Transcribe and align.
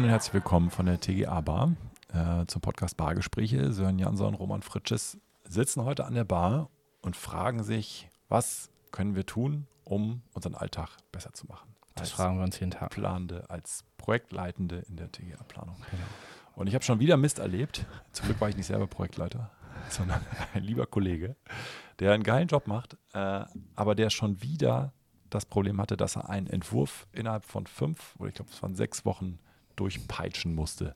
Moin 0.00 0.06
und 0.06 0.12
herzlich 0.12 0.32
willkommen 0.32 0.70
von 0.70 0.86
der 0.86 0.98
TGA 0.98 1.42
Bar 1.42 1.76
äh, 2.14 2.46
zum 2.46 2.62
Podcast 2.62 2.96
Bargespräche. 2.96 3.70
Sören 3.70 3.98
Jansson 3.98 4.28
und 4.28 4.34
Roman 4.36 4.62
Fritsches 4.62 5.18
sitzen 5.44 5.84
heute 5.84 6.06
an 6.06 6.14
der 6.14 6.24
Bar 6.24 6.70
und 7.02 7.16
fragen 7.16 7.62
sich, 7.62 8.08
was 8.30 8.70
können 8.92 9.14
wir 9.14 9.26
tun, 9.26 9.66
um 9.84 10.22
unseren 10.32 10.54
Alltag 10.54 10.88
besser 11.12 11.34
zu 11.34 11.46
machen. 11.48 11.74
Das 11.96 12.04
als 12.04 12.10
fragen 12.12 12.38
wir 12.38 12.44
uns 12.44 12.58
jeden 12.58 12.70
Tag. 12.70 12.88
Planende, 12.92 13.44
als 13.50 13.84
Projektleitende 13.98 14.78
in 14.88 14.96
der 14.96 15.12
TGA-Planung. 15.12 15.76
Genau. 15.90 16.02
Und 16.54 16.66
ich 16.66 16.74
habe 16.74 16.82
schon 16.82 16.98
wieder 16.98 17.18
Mist 17.18 17.38
erlebt. 17.38 17.84
Zum 18.12 18.24
Glück 18.24 18.40
war 18.40 18.48
ich 18.48 18.56
nicht 18.56 18.68
selber 18.68 18.86
Projektleiter, 18.86 19.50
sondern 19.90 20.24
ein 20.54 20.62
lieber 20.62 20.86
Kollege, 20.86 21.36
der 21.98 22.14
einen 22.14 22.22
geilen 22.22 22.48
Job 22.48 22.68
macht, 22.68 22.96
äh, 23.12 23.44
aber 23.76 23.94
der 23.94 24.08
schon 24.08 24.40
wieder 24.40 24.94
das 25.28 25.44
Problem 25.44 25.78
hatte, 25.78 25.98
dass 25.98 26.16
er 26.16 26.30
einen 26.30 26.46
Entwurf 26.46 27.06
innerhalb 27.12 27.44
von 27.44 27.66
fünf 27.66 28.16
oder 28.18 28.30
ich 28.30 28.34
glaube, 28.34 28.50
es 28.50 28.62
waren 28.62 28.74
sechs 28.74 29.04
Wochen 29.04 29.38
durchpeitschen 29.80 30.54
musste, 30.54 30.94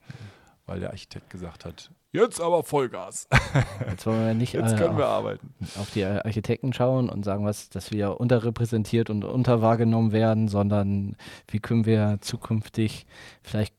weil 0.67 0.81
der 0.81 0.91
Architekt 0.91 1.31
gesagt 1.31 1.65
hat, 1.65 1.91
jetzt 2.13 2.41
aber 2.41 2.63
Vollgas. 2.63 3.27
Jetzt 3.89 4.07
wollen 4.07 4.27
wir 4.27 4.35
nicht 4.35 4.55
jetzt 4.55 4.77
können 4.77 4.95
äh, 4.95 4.99
wir 4.99 5.09
auf, 5.09 5.15
arbeiten. 5.15 5.55
auf 5.81 5.91
die 5.91 6.05
Architekten 6.05 6.73
schauen 6.73 7.09
und 7.09 7.25
sagen, 7.25 7.45
was, 7.45 7.71
dass 7.71 7.91
wir 7.91 8.21
unterrepräsentiert 8.21 9.11
und 9.11 9.25
unterwahrgenommen 9.25 10.13
werden, 10.13 10.49
sondern 10.49 11.17
wie 11.49 11.59
können 11.59 11.87
wir 11.87 12.19
zukünftig 12.21 13.07
vielleicht 13.43 13.75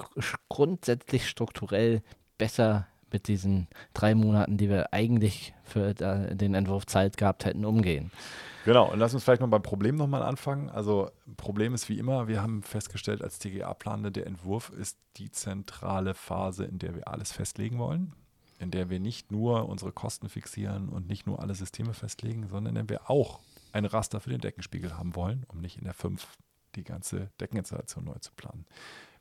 grundsätzlich 0.50 1.30
strukturell 1.30 2.02
besser 2.38 2.88
mit 3.12 3.30
diesen 3.30 3.68
drei 3.94 4.14
Monaten, 4.16 4.58
die 4.58 4.70
wir 4.70 4.92
eigentlich 4.94 5.54
für 5.64 5.94
den 5.94 6.54
Entwurf 6.54 6.86
Zeit 6.86 7.16
gehabt 7.16 7.46
hätten, 7.46 7.64
umgehen. 7.64 8.12
Genau, 8.66 8.92
und 8.92 8.98
lass 8.98 9.14
uns 9.14 9.24
vielleicht 9.24 9.42
noch 9.42 9.48
beim 9.48 9.62
Problem 9.62 9.96
nochmal 9.96 10.24
anfangen. 10.24 10.72
Also 10.72 11.12
Problem 11.38 11.76
ist 11.76 11.88
wie 11.88 12.00
immer, 12.00 12.28
wir 12.28 12.42
haben 12.42 12.64
festgestellt 12.64 13.22
als 13.22 13.38
TGA-Planende, 13.38 14.12
der 14.12 14.26
Entwurf 14.26 14.72
ist 14.72 14.98
die 15.18 15.30
zentrale 15.30 16.16
Phase, 16.16 16.66
in 16.66 16.80
der 16.80 16.96
wir 16.96 17.08
alles 17.08 17.32
festlegen 17.32 17.78
wollen, 17.78 18.16
in 18.58 18.72
der 18.72 18.90
wir 18.90 19.00
nicht 19.00 19.32
nur 19.32 19.70
unsere 19.70 19.92
Kosten 19.92 20.30
fixieren 20.30 20.90
und 20.90 21.08
nicht 21.08 21.28
nur 21.28 21.44
alle 21.44 21.54
Systeme 21.54 21.94
festlegen, 21.94 22.48
sondern 22.48 22.76
in 22.76 22.88
der 22.88 22.90
wir 22.90 23.08
auch 23.08 23.40
ein 23.72 23.86
Raster 23.86 24.20
für 24.20 24.32
den 24.32 24.42
Deckenspiegel 24.42 24.98
haben 24.98 25.16
wollen, 25.16 25.46
um 25.48 25.62
nicht 25.62 25.78
in 25.78 25.84
der 25.84 25.94
5 25.94 26.26
die 26.74 26.84
ganze 26.84 27.30
Deckeninstallation 27.40 28.06
neu 28.06 28.18
zu 28.18 28.32
planen. 28.34 28.66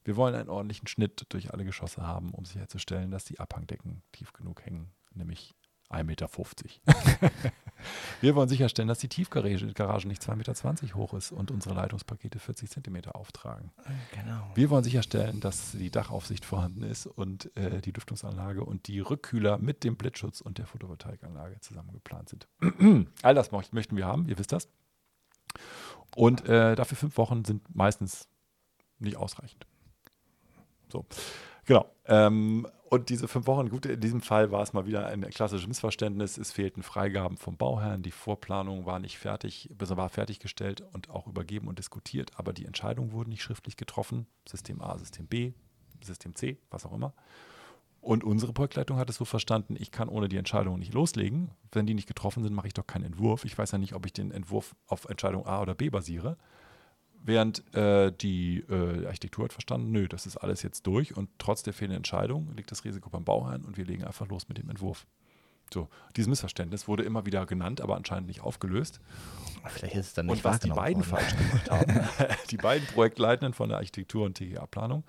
Wir 0.04 0.16
wollen 0.16 0.34
einen 0.34 0.48
ordentlichen 0.48 0.88
Schnitt 0.88 1.26
durch 1.28 1.52
alle 1.52 1.66
Geschosse 1.66 2.00
haben, 2.00 2.30
um 2.30 2.46
sicherzustellen, 2.46 3.10
dass 3.10 3.26
die 3.26 3.40
Abhangdecken 3.40 4.02
tief 4.10 4.32
genug 4.32 4.64
hängen, 4.64 4.90
nämlich 5.12 5.54
1,50 5.90 6.04
Meter. 6.04 6.28
Wir 8.20 8.34
wollen 8.34 8.48
sicherstellen, 8.48 8.88
dass 8.88 8.98
die 8.98 9.08
Tiefgarage 9.08 9.66
nicht 10.08 10.22
2,20 10.22 10.34
Meter 10.36 10.94
hoch 10.94 11.14
ist 11.14 11.32
und 11.32 11.50
unsere 11.50 11.74
Leitungspakete 11.74 12.38
40 12.38 12.70
Zentimeter 12.70 13.16
auftragen. 13.16 13.70
Genau. 14.12 14.50
Wir 14.54 14.70
wollen 14.70 14.84
sicherstellen, 14.84 15.40
dass 15.40 15.72
die 15.72 15.90
Dachaufsicht 15.90 16.44
vorhanden 16.44 16.82
ist 16.82 17.06
und 17.06 17.54
äh, 17.56 17.80
die 17.80 17.90
Lüftungsanlage 17.90 18.64
und 18.64 18.86
die 18.86 19.00
Rückkühler 19.00 19.58
mit 19.58 19.84
dem 19.84 19.96
Blitzschutz 19.96 20.40
und 20.40 20.58
der 20.58 20.66
Photovoltaikanlage 20.66 21.60
zusammen 21.60 21.92
geplant 21.92 22.30
sind. 22.30 22.48
All 23.22 23.34
das 23.34 23.52
möchten 23.52 23.96
wir 23.96 24.06
haben, 24.06 24.28
ihr 24.28 24.38
wisst 24.38 24.52
das. 24.52 24.68
Und 26.16 26.48
äh, 26.48 26.74
dafür 26.76 26.96
fünf 26.96 27.16
Wochen 27.18 27.44
sind 27.44 27.74
meistens 27.74 28.28
nicht 28.98 29.16
ausreichend. 29.16 29.66
So, 30.90 31.04
genau. 31.64 31.90
Ähm, 32.06 32.66
und 32.94 33.08
diese 33.08 33.26
fünf 33.26 33.48
Wochen, 33.48 33.70
gut, 33.70 33.86
in 33.86 33.98
diesem 33.98 34.20
Fall 34.20 34.52
war 34.52 34.62
es 34.62 34.72
mal 34.72 34.86
wieder 34.86 35.08
ein 35.08 35.22
klassisches 35.30 35.66
Missverständnis. 35.66 36.38
Es 36.38 36.52
fehlten 36.52 36.84
Freigaben 36.84 37.36
vom 37.36 37.56
Bauherrn. 37.56 38.02
Die 38.02 38.12
Vorplanung 38.12 38.86
war 38.86 39.00
nicht 39.00 39.18
fertig, 39.18 39.68
war 39.76 40.08
fertiggestellt 40.08 40.84
und 40.92 41.10
auch 41.10 41.26
übergeben 41.26 41.66
und 41.66 41.80
diskutiert, 41.80 42.30
aber 42.36 42.52
die 42.52 42.66
Entscheidungen 42.66 43.10
wurden 43.10 43.30
nicht 43.30 43.42
schriftlich 43.42 43.76
getroffen. 43.76 44.28
System 44.48 44.80
A, 44.80 44.96
System 44.96 45.26
B, 45.26 45.54
System 46.04 46.36
C, 46.36 46.58
was 46.70 46.86
auch 46.86 46.92
immer. 46.92 47.14
Und 48.00 48.22
unsere 48.22 48.52
Projektleitung 48.52 48.96
hat 48.96 49.10
es 49.10 49.16
so 49.16 49.24
verstanden, 49.24 49.74
ich 49.76 49.90
kann 49.90 50.08
ohne 50.08 50.28
die 50.28 50.36
Entscheidung 50.36 50.78
nicht 50.78 50.94
loslegen. 50.94 51.50
Wenn 51.72 51.86
die 51.86 51.94
nicht 51.94 52.06
getroffen 52.06 52.44
sind, 52.44 52.54
mache 52.54 52.68
ich 52.68 52.74
doch 52.74 52.86
keinen 52.86 53.06
Entwurf. 53.06 53.44
Ich 53.44 53.58
weiß 53.58 53.72
ja 53.72 53.78
nicht, 53.78 53.94
ob 53.94 54.06
ich 54.06 54.12
den 54.12 54.30
Entwurf 54.30 54.76
auf 54.86 55.06
Entscheidung 55.06 55.46
A 55.46 55.60
oder 55.60 55.74
B 55.74 55.90
basiere. 55.90 56.36
Während 57.26 57.74
äh, 57.74 58.12
die 58.12 58.58
äh, 58.68 59.06
Architektur 59.06 59.46
hat 59.46 59.54
verstanden, 59.54 59.90
nö, 59.92 60.08
das 60.08 60.26
ist 60.26 60.36
alles 60.36 60.62
jetzt 60.62 60.86
durch 60.86 61.16
und 61.16 61.30
trotz 61.38 61.62
der 61.62 61.72
fehlenden 61.72 61.96
Entscheidung 61.96 62.52
liegt 62.54 62.70
das 62.70 62.84
Risiko 62.84 63.08
beim 63.08 63.24
Bauherrn 63.24 63.64
und 63.64 63.78
wir 63.78 63.86
legen 63.86 64.04
einfach 64.04 64.28
los 64.28 64.46
mit 64.46 64.58
dem 64.58 64.68
Entwurf. 64.68 65.06
So, 65.72 65.88
dieses 66.16 66.28
Missverständnis 66.28 66.86
wurde 66.86 67.02
immer 67.02 67.24
wieder 67.24 67.46
genannt, 67.46 67.80
aber 67.80 67.96
anscheinend 67.96 68.28
nicht 68.28 68.42
aufgelöst. 68.42 69.00
Vielleicht 69.68 69.94
ist 69.94 70.06
es 70.08 70.12
dann 70.12 70.26
nicht 70.26 70.36
Und 70.36 70.44
was 70.44 70.60
die 70.60 70.68
beiden 70.68 71.10
worden. 71.10 71.24
falsch 71.24 71.34
gemacht 71.34 71.70
haben, 71.70 72.00
die 72.50 72.58
beiden 72.58 72.86
Projektleitenden 72.88 73.54
von 73.54 73.70
der 73.70 73.78
Architektur 73.78 74.26
und 74.26 74.36
TGA-Planung, 74.36 75.02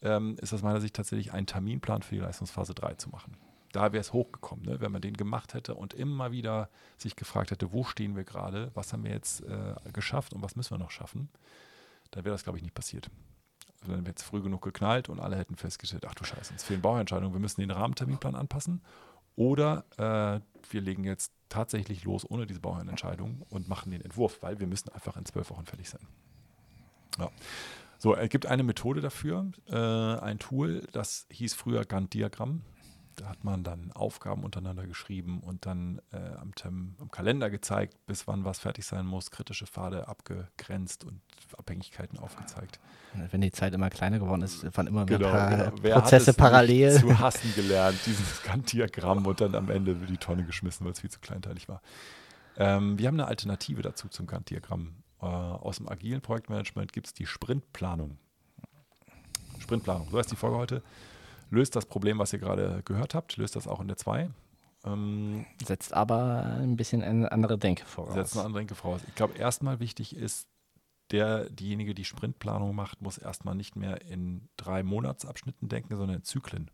ähm, 0.00 0.36
ist 0.40 0.54
aus 0.54 0.62
meiner 0.62 0.80
Sicht 0.80 0.96
tatsächlich 0.96 1.34
einen 1.34 1.46
Terminplan 1.46 2.00
für 2.00 2.14
die 2.14 2.22
Leistungsphase 2.22 2.72
3 2.72 2.94
zu 2.94 3.10
machen 3.10 3.36
da 3.72 3.92
wäre 3.92 4.00
es 4.00 4.12
hochgekommen, 4.12 4.64
ne? 4.64 4.80
wenn 4.80 4.92
man 4.92 5.02
den 5.02 5.16
gemacht 5.16 5.54
hätte 5.54 5.74
und 5.74 5.94
immer 5.94 6.32
wieder 6.32 6.70
sich 6.98 7.16
gefragt 7.16 7.50
hätte, 7.50 7.72
wo 7.72 7.84
stehen 7.84 8.16
wir 8.16 8.24
gerade, 8.24 8.70
was 8.74 8.92
haben 8.92 9.04
wir 9.04 9.12
jetzt 9.12 9.42
äh, 9.44 9.74
geschafft 9.92 10.32
und 10.32 10.42
was 10.42 10.56
müssen 10.56 10.72
wir 10.72 10.78
noch 10.78 10.90
schaffen, 10.90 11.28
dann 12.10 12.24
wäre 12.24 12.34
das, 12.34 12.42
glaube 12.42 12.58
ich, 12.58 12.64
nicht 12.64 12.74
passiert. 12.74 13.10
Also 13.80 13.92
dann 13.92 14.04
wäre 14.04 14.14
es 14.16 14.22
früh 14.22 14.42
genug 14.42 14.62
geknallt 14.62 15.08
und 15.08 15.20
alle 15.20 15.36
hätten 15.36 15.56
festgestellt, 15.56 16.04
ach 16.06 16.14
du 16.14 16.24
Scheiße, 16.24 16.52
uns 16.52 16.64
fehlen 16.64 16.82
Bauentscheidungen, 16.82 17.32
wir 17.32 17.40
müssen 17.40 17.60
den 17.60 17.70
Rahmenterminplan 17.70 18.34
anpassen. 18.34 18.82
Oder 19.36 19.84
äh, 19.96 20.40
wir 20.70 20.80
legen 20.80 21.04
jetzt 21.04 21.32
tatsächlich 21.48 22.04
los 22.04 22.28
ohne 22.28 22.46
diese 22.46 22.60
Bauherrenentscheidung 22.60 23.42
und 23.48 23.68
machen 23.68 23.90
den 23.90 24.02
Entwurf, 24.02 24.42
weil 24.42 24.60
wir 24.60 24.66
müssen 24.66 24.90
einfach 24.90 25.16
in 25.16 25.24
zwölf 25.24 25.50
Wochen 25.50 25.64
fertig 25.64 25.88
sein. 25.88 26.06
Ja. 27.18 27.30
So, 27.98 28.14
es 28.14 28.28
gibt 28.28 28.46
eine 28.46 28.62
Methode 28.62 29.00
dafür, 29.00 29.50
äh, 29.68 29.76
ein 29.76 30.38
Tool, 30.38 30.86
das 30.92 31.26
hieß 31.30 31.54
früher 31.54 31.84
Gantt-Diagramm. 31.84 32.62
Da 33.20 33.28
hat 33.28 33.44
man 33.44 33.62
dann 33.62 33.92
Aufgaben 33.92 34.44
untereinander 34.44 34.86
geschrieben 34.86 35.40
und 35.40 35.66
dann 35.66 36.00
äh, 36.10 36.16
am, 36.16 36.52
am, 36.98 37.10
Kalender 37.10 37.50
gezeigt, 37.50 37.94
bis 38.06 38.26
wann 38.26 38.46
was 38.46 38.60
fertig 38.60 38.86
sein 38.86 39.04
muss, 39.04 39.30
kritische 39.30 39.66
Pfade 39.66 40.08
abgegrenzt 40.08 41.04
und 41.04 41.20
Abhängigkeiten 41.58 42.18
aufgezeigt. 42.18 42.80
Wenn 43.30 43.42
die 43.42 43.52
Zeit 43.52 43.74
immer 43.74 43.90
kleiner 43.90 44.20
geworden 44.20 44.40
ist, 44.40 44.64
waren 44.74 44.86
immer 44.86 45.04
mehr 45.04 45.18
genau, 45.18 45.70
genau. 45.82 46.00
Prozesse 46.00 46.32
parallel. 46.32 46.98
zu 46.98 47.18
hassen 47.18 47.52
gelernt, 47.54 47.98
dieses 48.06 48.42
Gantt-Diagramm 48.42 49.26
und 49.26 49.38
dann 49.42 49.54
am 49.54 49.68
Ende 49.68 49.94
die 49.96 50.16
Tonne 50.16 50.44
geschmissen, 50.44 50.86
weil 50.86 50.92
es 50.92 51.00
viel 51.00 51.10
zu 51.10 51.20
kleinteilig 51.20 51.68
war. 51.68 51.82
Ähm, 52.56 52.98
wir 52.98 53.06
haben 53.06 53.20
eine 53.20 53.28
Alternative 53.28 53.82
dazu 53.82 54.08
zum 54.08 54.26
Gantt-Diagramm. 54.26 54.94
Äh, 55.20 55.26
aus 55.26 55.76
dem 55.76 55.90
agilen 55.90 56.22
Projektmanagement 56.22 56.94
gibt 56.94 57.08
es 57.08 57.12
die 57.12 57.26
Sprintplanung. 57.26 58.16
Sprintplanung, 59.58 60.08
so 60.10 60.18
heißt 60.18 60.32
die 60.32 60.36
Folge 60.36 60.56
heute 60.56 60.82
löst 61.50 61.76
das 61.76 61.86
Problem, 61.86 62.18
was 62.18 62.32
ihr 62.32 62.38
gerade 62.38 62.82
gehört 62.84 63.14
habt, 63.14 63.36
löst 63.36 63.56
das 63.56 63.68
auch 63.68 63.80
in 63.80 63.88
der 63.88 63.96
2. 63.96 64.30
Ähm, 64.84 65.44
setzt 65.62 65.92
aber 65.92 66.44
ein 66.44 66.76
bisschen 66.76 67.02
eine 67.02 67.30
andere 67.30 67.58
Denke 67.58 67.84
voraus. 67.84 68.14
Setzt 68.14 68.36
eine 68.36 68.46
andere 68.46 68.60
Denke 68.60 68.74
voraus. 68.74 69.02
Ich 69.06 69.14
glaube, 69.14 69.36
erstmal 69.36 69.78
wichtig 69.78 70.16
ist, 70.16 70.48
der, 71.10 71.50
diejenige, 71.50 71.94
die 71.94 72.04
Sprintplanung 72.04 72.74
macht, 72.74 73.02
muss 73.02 73.18
erstmal 73.18 73.54
nicht 73.54 73.76
mehr 73.76 74.02
in 74.02 74.48
drei 74.56 74.82
Monatsabschnitten 74.82 75.68
denken, 75.68 75.96
sondern 75.96 76.18
in 76.18 76.22
Zyklen. 76.22 76.70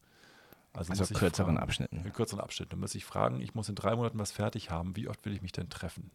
Also, 0.75 0.91
also 0.91 1.15
kürzeren 1.15 1.55
fragen, 1.55 1.59
Abschnitten. 1.59 2.05
In 2.05 2.13
kürzeren 2.13 2.41
Abschnitten. 2.41 2.71
Da 2.71 2.77
muss 2.77 2.95
ich 2.95 3.05
fragen, 3.07 3.41
ich 3.41 3.55
muss 3.55 3.69
in 3.71 3.75
drei 3.75 3.97
Monaten 3.97 4.19
was 4.19 4.33
fertig 4.33 4.71
haben, 4.71 4.95
wie 4.95 5.09
oft 5.09 5.25
will 5.25 5.33
ich 5.33 5.41
mich 5.41 5.53
denn 5.53 5.71
treffen? 5.71 6.11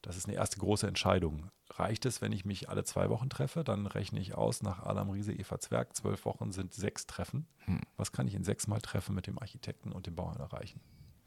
Das 0.00 0.16
ist 0.16 0.26
eine 0.26 0.36
erste 0.36 0.58
große 0.58 0.86
Entscheidung. 0.86 1.50
Reicht 1.78 2.06
es, 2.06 2.22
wenn 2.22 2.32
ich 2.32 2.44
mich 2.44 2.68
alle 2.68 2.84
zwei 2.84 3.10
Wochen 3.10 3.28
treffe? 3.28 3.62
Dann 3.62 3.86
rechne 3.86 4.18
ich 4.20 4.34
aus 4.34 4.62
nach 4.62 4.82
Adam 4.82 5.10
Riese, 5.10 5.32
Eva 5.32 5.58
Zwerg, 5.58 5.94
zwölf 5.94 6.24
Wochen 6.24 6.52
sind 6.52 6.72
sechs 6.72 7.06
Treffen. 7.06 7.46
Hm. 7.66 7.80
Was 7.96 8.12
kann 8.12 8.26
ich 8.28 8.34
in 8.34 8.44
sechs 8.44 8.66
Mal 8.66 8.80
Treffen 8.80 9.14
mit 9.14 9.26
dem 9.26 9.38
Architekten 9.38 9.92
und 9.92 10.06
dem 10.06 10.14
Bauern 10.14 10.38
erreichen? 10.38 10.80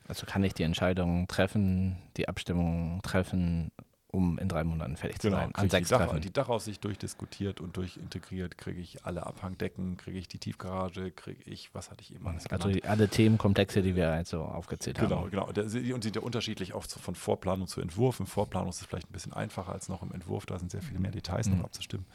Also 0.08 0.26
kann 0.26 0.44
ich 0.44 0.56
die 0.56 0.64
Entscheidung 0.64 1.28
treffen, 1.28 1.98
die 2.18 2.28
Abstimmung 2.28 3.00
treffen, 3.04 3.72
um 4.12 4.40
in 4.40 4.50
drei 4.50 4.64
Monaten 4.64 4.98
fertig 4.98 5.20
genau, 5.20 5.38
zu 5.38 5.42
sein. 5.44 5.56
An 5.56 5.70
sechs 5.70 5.90
die, 5.90 5.94
Dach, 5.94 6.20
die 6.20 6.34
Dachaussicht 6.34 6.84
durchdiskutiert 6.84 7.62
und 7.62 7.78
durchintegriert, 7.78 8.58
kriege 8.58 8.82
ich 8.82 9.06
alle 9.06 9.26
Abhangdecken, 9.26 9.98
kriege 9.98 10.18
ich 10.18 10.28
die 10.28 10.40
Tiefgarage, 10.40 11.12
kriege 11.12 11.42
ich, 11.46 11.74
was 11.76 11.92
hatte 11.92 12.02
ich 12.02 12.16
eben 12.16 12.28
alles 12.28 12.48
Also 12.48 12.70
die, 12.70 12.84
alle 12.86 13.08
Themenkomplexe, 13.08 13.84
die 13.84 13.96
wir 13.96 14.10
halt 14.10 14.28
so 14.28 14.42
aufgezählt 14.42 14.98
genau, 14.98 15.18
haben. 15.18 15.30
Genau, 15.30 15.48
genau. 15.54 15.96
Und 15.96 16.04
sind 16.04 16.16
ja 16.16 16.22
unterschiedlich 16.22 16.74
auch 16.74 16.86
von 16.86 17.14
Vorplanung 17.14 17.68
zu 17.68 17.82
Entwurf. 17.82 18.20
Im 18.20 18.26
Vorplanung 18.26 18.70
ist 18.70 18.82
es 18.82 18.88
vielleicht 18.88 19.10
ein 19.10 19.14
bisschen 19.14 19.34
einfacher 19.34 19.74
als 19.74 19.90
noch 19.90 20.02
im 20.02 20.12
Entwurf, 20.12 20.48
da 20.48 20.58
sind 20.58 20.72
sehr 20.72 20.82
viele 20.82 21.00
mehr 21.00 21.12
Details 21.12 21.48
mhm. 21.48 21.58
noch 21.58 21.66
abzustimmen 21.66 22.08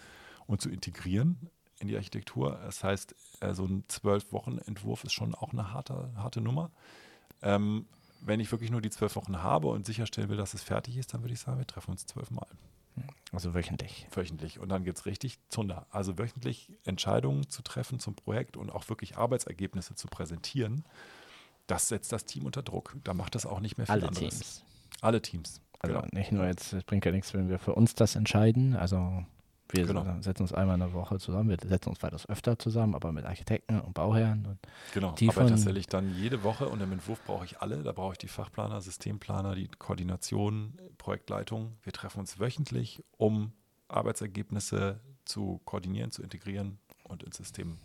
und 0.47 0.61
zu 0.61 0.71
integrieren 0.71 1.51
in 1.79 1.89
die 1.89 1.97
Architektur. 1.97 2.59
Das 2.65 2.83
heißt, 2.83 3.15
äh, 3.41 3.55
so 3.55 3.67
ein 3.67 3.85
Zwölf-Wochen-Entwurf 3.89 5.05
ist 5.05 5.13
schon 5.13 5.35
auch 5.35 5.53
eine 5.53 5.73
harte, 5.73 6.11
harte 6.17 6.41
Nummer. 6.41 6.71
Ähm, 7.43 7.87
wenn 8.25 8.41
ich 8.41 8.51
wirklich 8.51 8.71
nur 8.71 8.81
die 8.81 8.91
zwölf 8.91 9.17
Wochen 9.17 9.43
habe 9.43 9.69
und 9.69 9.87
sicherstellen 9.87 10.29
will, 10.29 10.37
dass 10.37 10.55
es 10.55 10.63
fertig 10.63 10.97
ist, 10.97 11.15
dann 11.15 11.23
würde 11.23 11.35
ich 11.35 11.41
sagen, 11.41 11.59
wir 11.59 11.67
treffen 11.67 11.93
uns 11.93 12.07
zwölfmal. 12.07 12.49
Also 13.33 13.55
wöchentlich. 13.55 14.07
Wöchentlich. 14.13 14.61
Und 14.61 14.69
dann 14.69 14.85
geht 14.85 14.97
es 14.97 15.07
richtig 15.07 15.39
Zunder. 15.49 15.87
Also 15.91 16.19
wöchentlich 16.19 16.73
Entscheidungen 16.85 17.49
zu 17.49 17.63
treffen 17.63 17.99
zum 17.99 18.15
Projekt 18.15 18.57
und 18.57 18.71
auch 18.71 18.89
wirklich 18.89 19.17
Arbeitsergebnisse 19.17 19.95
zu 19.97 20.07
präsentieren, 20.07 20.85
das 21.67 21.89
setzt 21.89 22.13
das 22.13 22.25
Team 22.25 22.47
unter 22.47 22.63
Druck. 22.63 22.97
Da 23.05 23.15
macht 23.15 23.35
das 23.35 23.47
auch 23.47 23.61
nicht 23.61 23.79
mehr 23.79 23.87
viel 23.87 23.95
Alle 23.95 24.09
anderes. 24.09 24.29
Teams. 24.29 24.65
Alle 25.01 25.23
Teams. 25.23 25.61
Also 25.81 25.97
genau. 25.97 26.07
nicht 26.13 26.33
nur 26.33 26.47
jetzt, 26.47 26.73
es 26.73 26.85
bringt 26.85 27.05
ja 27.05 27.13
nichts, 27.13 27.35
wenn 27.35 27.49
wir 27.49 27.59
für 27.59 27.75
uns 27.75 27.95
das 27.95 28.15
entscheiden. 28.17 28.77
Also 28.77 29.25
Wir 29.71 29.87
Genau. 29.87 30.05
setzen 30.21 30.43
uns 30.43 30.53
einmal 30.53 30.75
in 30.75 30.81
der 30.81 30.93
Woche 30.93 31.19
zusammen, 31.19 31.49
wir 31.49 31.57
setzen 31.69 31.89
uns 31.89 32.03
weitaus 32.03 32.29
öfter 32.29 32.59
zusammen, 32.59 32.95
aber 32.95 33.13
mit 33.13 33.25
Architekten 33.25 33.81
und 33.81 33.95
Bauherren. 33.95 34.47
Und 34.47 34.59
Genau, 34.93 35.13
Die 35.13 35.29
aber 35.31 35.47
tatsächlich 35.49 35.87
dann 35.87 36.15
jede 36.15 36.43
Woche 36.43 36.69
und 36.69 36.81
im 36.81 36.93
Entwurf 36.93 37.21
brauche 37.25 37.45
ich 37.45 37.61
alle. 37.61 37.83
Da 37.83 37.93
brauche 37.93 38.13
ich 38.13 38.19
die 38.19 38.29
Fachplaner, 38.29 38.81
Systemplaner, 38.81 39.55
die 39.55 39.69
Koordination, 39.69 40.79
Projektleitung. 40.99 41.77
Wir 41.83 41.93
treffen 41.93 42.21
uns 42.21 42.39
wöchentlich, 42.39 43.03
um 43.17 43.53
Arbeitsergebnisse 43.89 45.01
zu 45.25 45.61
koordinieren, 45.65 46.11
zu 46.11 46.23
integrieren 46.23 46.79
und 47.05 47.23
ins 47.23 47.37
System, 47.39 47.79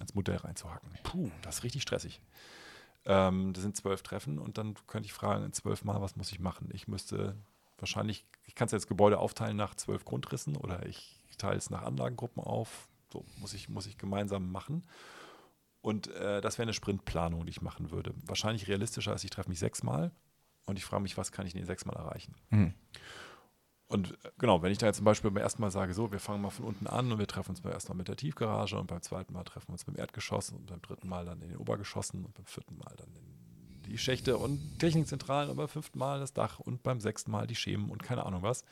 ins 0.00 0.14
Modell 0.14 0.36
reinzuhacken. 0.36 0.90
Puh, 1.04 1.30
das 1.42 1.56
ist 1.58 1.62
richtig 1.64 1.82
stressig. 1.82 2.20
Ähm, 3.06 3.52
das 3.52 3.62
sind 3.62 3.76
zwölf 3.76 4.02
Treffen 4.02 4.38
und 4.38 4.58
dann 4.58 4.74
könnte 4.86 5.06
ich 5.06 5.12
fragen, 5.12 5.44
in 5.44 5.52
zwölf 5.52 5.84
Mal, 5.84 6.00
was 6.00 6.16
muss 6.16 6.32
ich 6.32 6.40
machen? 6.40 6.70
Ich 6.72 6.88
müsste 6.88 7.36
wahrscheinlich, 7.78 8.26
ich 8.46 8.54
kann 8.54 8.66
es 8.66 8.72
jetzt 8.72 8.88
Gebäude 8.88 9.18
aufteilen 9.18 9.56
nach 9.56 9.74
zwölf 9.74 10.04
Grundrissen 10.04 10.56
oder 10.56 10.86
ich 10.86 11.20
teile 11.38 11.56
es 11.56 11.70
nach 11.70 11.82
Anlagengruppen 11.82 12.42
auf. 12.42 12.88
So 13.12 13.24
muss 13.38 13.54
ich, 13.54 13.68
muss 13.68 13.86
ich 13.86 13.98
gemeinsam 13.98 14.50
machen. 14.50 14.84
Und 15.80 16.08
äh, 16.08 16.40
das 16.40 16.56
wäre 16.56 16.64
eine 16.64 16.72
Sprintplanung, 16.72 17.44
die 17.44 17.50
ich 17.50 17.62
machen 17.62 17.90
würde. 17.90 18.14
Wahrscheinlich 18.24 18.68
realistischer 18.68 19.12
als 19.12 19.22
ich 19.24 19.30
treffe 19.30 19.50
mich 19.50 19.58
sechsmal 19.58 20.12
und 20.64 20.78
ich 20.78 20.84
frage 20.84 21.02
mich, 21.02 21.18
was 21.18 21.30
kann 21.30 21.46
ich 21.46 21.54
in 21.54 21.60
den 21.60 21.66
sechsmal 21.66 21.96
erreichen? 21.96 22.34
Mhm. 22.50 22.74
Und 23.86 24.12
äh, 24.24 24.30
genau, 24.38 24.62
wenn 24.62 24.72
ich 24.72 24.78
da 24.78 24.86
jetzt 24.86 24.96
zum 24.96 25.04
Beispiel 25.04 25.30
beim 25.30 25.42
ersten 25.42 25.60
Mal 25.60 25.70
sage, 25.70 25.92
so, 25.92 26.10
wir 26.10 26.20
fangen 26.20 26.40
mal 26.40 26.50
von 26.50 26.64
unten 26.64 26.86
an 26.86 27.12
und 27.12 27.18
wir 27.18 27.26
treffen 27.26 27.50
uns 27.50 27.60
beim 27.60 27.72
ersten 27.72 27.92
Mal 27.92 27.98
mit 27.98 28.08
der 28.08 28.16
Tiefgarage 28.16 28.78
und 28.78 28.86
beim 28.86 29.02
zweiten 29.02 29.32
Mal 29.34 29.44
treffen 29.44 29.68
wir 29.68 29.74
uns 29.74 29.84
beim 29.84 29.96
Erdgeschoss 29.96 30.50
und 30.50 30.66
beim 30.66 30.80
dritten 30.80 31.08
Mal 31.08 31.26
dann 31.26 31.42
in 31.42 31.50
den 31.50 31.58
Obergeschossen 31.58 32.24
und 32.24 32.34
beim 32.34 32.46
vierten 32.46 32.78
Mal 32.78 32.94
dann 32.96 33.14
in 33.14 33.43
die 33.86 33.98
Schächte 33.98 34.36
und 34.36 34.78
Technikzentralen 34.78 35.50
und 35.50 35.56
beim 35.56 35.68
fünften 35.68 35.98
Mal 35.98 36.20
das 36.20 36.32
Dach 36.32 36.58
und 36.60 36.82
beim 36.82 37.00
sechsten 37.00 37.30
Mal 37.30 37.46
die 37.46 37.54
Schemen 37.54 37.90
und 37.90 38.02
keine 38.02 38.26
Ahnung 38.26 38.42
was, 38.42 38.62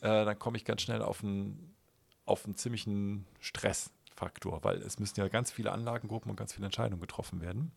äh, 0.00 0.24
dann 0.24 0.38
komme 0.38 0.56
ich 0.56 0.64
ganz 0.64 0.82
schnell 0.82 1.02
auf 1.02 1.22
einen, 1.22 1.74
auf 2.24 2.44
einen 2.44 2.56
ziemlichen 2.56 3.26
Stressfaktor, 3.40 4.62
weil 4.64 4.78
es 4.82 4.98
müssen 4.98 5.20
ja 5.20 5.28
ganz 5.28 5.50
viele 5.50 5.72
Anlagengruppen 5.72 6.30
und 6.30 6.36
ganz 6.36 6.52
viele 6.52 6.66
Entscheidungen 6.66 7.00
getroffen 7.00 7.40
werden. 7.40 7.72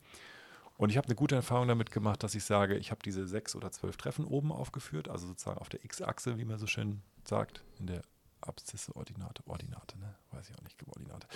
Und 0.78 0.90
ich 0.90 0.98
habe 0.98 1.08
eine 1.08 1.16
gute 1.16 1.36
Erfahrung 1.36 1.68
damit 1.68 1.92
gemacht, 1.92 2.24
dass 2.24 2.36
ich 2.36 2.44
sage, 2.44 2.76
ich 2.78 2.92
habe 2.92 3.02
diese 3.04 3.28
sechs 3.28 3.56
oder 3.56 3.72
zwölf 3.72 3.96
Treffen 3.96 4.26
oben 4.26 4.52
aufgeführt, 4.52 5.08
also 5.08 5.28
sozusagen 5.28 5.60
auf 5.60 5.70
der 5.70 5.84
X-Achse, 5.86 6.38
wie 6.38 6.46
man 6.46 6.58
so 6.58 6.68
schön 6.68 7.02
sagt, 7.24 7.64
in 7.80 7.88
der 7.88 8.02
Abszisse, 8.42 8.96
Ordinate, 8.96 9.44
Ordinate, 9.46 9.98
ne? 10.00 10.16
weiß 10.32 10.50
ich 10.50 10.58
auch 10.58 10.64
nicht, 10.64 10.82
Ordinate. 10.88 11.28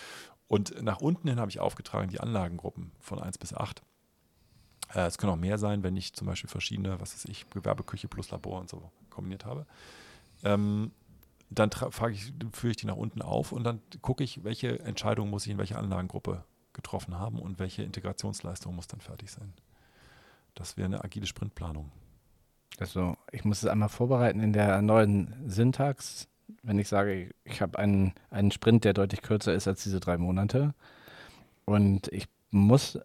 Und 0.47 0.81
nach 0.81 0.99
unten 0.99 1.27
hin 1.27 1.39
habe 1.39 1.51
ich 1.51 1.59
aufgetragen 1.59 2.09
die 2.09 2.19
Anlagengruppen 2.19 2.91
von 2.99 3.19
1 3.21 3.37
bis 3.37 3.53
8. 3.53 3.83
Äh, 4.93 5.07
es 5.07 5.17
können 5.17 5.31
auch 5.31 5.37
mehr 5.37 5.57
sein, 5.57 5.83
wenn 5.83 5.95
ich 5.95 6.13
zum 6.13 6.27
Beispiel 6.27 6.49
verschiedene, 6.49 6.99
was 6.99 7.13
weiß 7.13 7.25
ich, 7.25 7.49
Gewerbeküche 7.49 8.07
plus 8.07 8.31
Labor 8.31 8.59
und 8.59 8.69
so 8.69 8.91
kombiniert 9.09 9.45
habe. 9.45 9.65
Ähm, 10.43 10.91
dann 11.49 11.69
ich, 12.11 12.33
führe 12.51 12.71
ich 12.71 12.77
die 12.77 12.87
nach 12.87 12.97
unten 12.97 13.21
auf 13.21 13.51
und 13.51 13.63
dann 13.63 13.81
gucke 14.01 14.23
ich, 14.23 14.43
welche 14.43 14.79
Entscheidung 14.81 15.29
muss 15.29 15.45
ich 15.45 15.53
in 15.53 15.57
welcher 15.57 15.79
Anlagengruppe 15.79 16.43
getroffen 16.73 17.17
haben 17.17 17.39
und 17.39 17.57
welche 17.57 17.83
Integrationsleistung 17.83 18.75
muss 18.75 18.87
dann 18.87 18.99
fertig 18.99 19.31
sein. 19.31 19.53
Das 20.55 20.77
wäre 20.77 20.85
eine 20.85 21.03
agile 21.03 21.25
Sprintplanung. 21.25 21.91
Also 22.79 23.15
ich 23.31 23.45
muss 23.45 23.63
es 23.63 23.69
einmal 23.69 23.89
vorbereiten 23.89 24.39
in 24.39 24.53
der 24.53 24.81
neuen 24.81 25.33
Syntax, 25.47 26.27
wenn 26.63 26.79
ich 26.79 26.87
sage, 26.87 27.31
ich 27.43 27.61
habe 27.61 27.79
einen, 27.79 28.13
einen 28.29 28.51
Sprint, 28.51 28.83
der 28.83 28.93
deutlich 28.93 29.21
kürzer 29.21 29.53
ist 29.53 29.67
als 29.67 29.83
diese 29.83 29.99
drei 29.99 30.17
Monate. 30.17 30.73
Und 31.65 32.07
ich 32.09 32.27
muss 32.51 32.99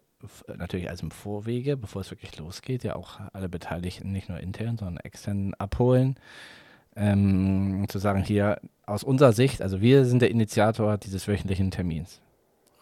natürlich 0.57 0.89
also 0.89 1.03
im 1.05 1.11
Vorwege, 1.11 1.77
bevor 1.77 2.01
es 2.01 2.11
wirklich 2.11 2.37
losgeht, 2.37 2.83
ja 2.83 2.95
auch 2.95 3.19
alle 3.33 3.49
Beteiligten, 3.49 4.11
nicht 4.11 4.29
nur 4.29 4.39
intern, 4.39 4.77
sondern 4.77 4.97
extern 4.97 5.53
abholen. 5.55 6.15
Ähm, 6.95 7.85
zu 7.89 7.97
sagen, 7.97 8.23
hier 8.23 8.59
aus 8.85 9.03
unserer 9.03 9.33
Sicht, 9.33 9.61
also 9.61 9.81
wir 9.81 10.05
sind 10.05 10.21
der 10.21 10.29
Initiator 10.29 10.97
dieses 10.97 11.27
wöchentlichen 11.27 11.71
Termins. 11.71 12.21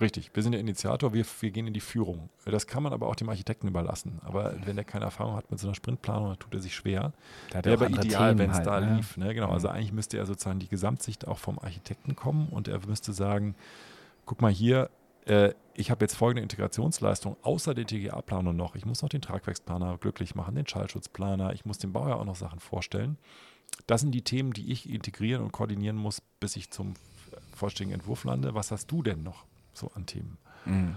Richtig, 0.02 0.32
wir 0.34 0.42
sind 0.42 0.54
der 0.54 0.60
Initiator, 0.60 1.14
wir, 1.14 1.24
wir 1.42 1.52
gehen 1.52 1.68
in 1.68 1.74
die 1.74 1.80
Führung. 1.80 2.30
Das 2.44 2.66
kann 2.66 2.82
man 2.82 2.92
aber 2.92 3.08
auch 3.08 3.16
dem 3.16 3.30
Architekten 3.30 3.68
überlassen. 3.68 4.20
Aber 4.24 4.56
wenn 4.66 4.76
der 4.76 4.84
keine 4.84 5.06
Erfahrung 5.06 5.36
hat 5.36 5.50
mit 5.52 5.60
so 5.60 5.68
einer 5.68 5.76
Sprintplanung, 5.76 6.30
dann 6.30 6.40
tut 6.40 6.54
er 6.56 6.60
sich 6.60 6.74
schwer. 6.76 7.14
Er 7.54 7.64
Wäre 7.64 7.86
aber 7.86 7.90
ideal, 8.04 8.38
wenn 8.40 8.50
es 8.50 8.58
halt, 8.58 8.68
da 8.68 8.82
ne? 8.82 8.96
lief. 8.96 9.16
Ne? 9.16 9.34
Genau, 9.36 9.52
also 9.52 9.68
Mhm. 9.70 9.76
eigentlich 9.76 9.94
müsste 9.94 10.18
er 10.18 10.26
sozusagen 10.26 10.60
die 10.60 10.68
Gesamtsicht 10.68 11.28
auch 11.28 11.38
vom 11.38 11.60
Architekten 11.60 12.16
kommen 12.16 12.50
und 12.50 12.68
er 12.68 12.80
müsste 12.88 13.14
sagen, 13.14 13.54
guck 14.26 14.42
mal 14.42 14.52
hier, 14.52 14.90
äh, 15.26 15.54
ich 15.74 15.92
habe 15.92 16.04
jetzt 16.04 16.16
folgende 16.16 16.44
Integrationsleistung 16.44 17.38
außer 17.42 17.74
der 17.74 17.86
TGA-Planung 17.86 18.56
noch. 18.56 18.76
Ich 18.76 18.86
muss 18.86 19.02
noch 19.02 19.10
den 19.10 19.22
Tragwerksplaner 19.22 19.98
glücklich 19.98 20.36
machen, 20.36 20.56
den 20.56 20.68
Schallschutzplaner, 20.68 21.54
ich 21.54 21.66
muss 21.66 21.78
dem 21.78 21.94
Bauherr 21.94 22.18
auch 22.18 22.26
noch 22.26 22.36
Sachen 22.36 22.60
vorstellen. 22.60 23.18
Das 23.88 24.02
sind 24.02 24.12
die 24.12 24.24
Themen, 24.24 24.54
die 24.54 24.72
ich 24.72 24.90
integrieren 24.90 25.44
und 25.44 25.52
koordinieren 25.52 25.96
muss, 25.96 26.22
bis 26.40 26.56
ich 26.56 26.72
zum 26.72 26.94
vollständigen 27.56 28.00
Entwurf 28.00 28.24
lande. 28.26 28.54
Was 28.54 28.72
hast 28.72 28.92
du 28.92 29.02
denn 29.02 29.24
noch 29.24 29.46
so 29.74 29.92
an 29.96 30.06
Themen? 30.06 30.38
Mhm. 30.66 30.96